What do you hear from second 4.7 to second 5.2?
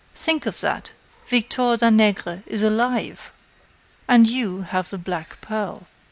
the